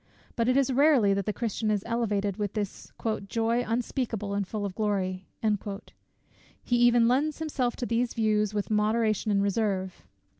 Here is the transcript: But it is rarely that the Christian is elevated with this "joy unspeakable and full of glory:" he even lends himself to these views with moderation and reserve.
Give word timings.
But 0.35 0.49
it 0.49 0.57
is 0.57 0.73
rarely 0.73 1.13
that 1.13 1.27
the 1.27 1.31
Christian 1.31 1.69
is 1.69 1.83
elevated 1.85 2.37
with 2.37 2.53
this 2.53 2.91
"joy 3.27 3.63
unspeakable 3.63 4.33
and 4.33 4.47
full 4.47 4.65
of 4.65 4.73
glory:" 4.73 5.27
he 6.63 6.75
even 6.75 7.07
lends 7.07 7.37
himself 7.37 7.75
to 7.75 7.85
these 7.85 8.15
views 8.15 8.51
with 8.51 8.71
moderation 8.71 9.29
and 9.29 9.43
reserve. 9.43 10.07